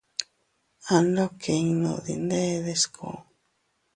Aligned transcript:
Andokinnun 0.95 1.99
dindede 2.05 2.73
sku. 2.81 3.09